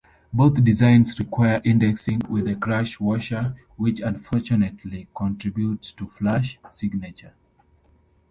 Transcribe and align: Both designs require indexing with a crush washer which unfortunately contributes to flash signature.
Both 0.33 0.63
designs 0.63 1.19
require 1.19 1.61
indexing 1.63 2.23
with 2.27 2.47
a 2.47 2.55
crush 2.55 2.99
washer 2.99 3.53
which 3.77 3.99
unfortunately 3.99 5.07
contributes 5.15 5.91
to 5.91 6.07
flash 6.07 6.57
signature. 6.71 7.35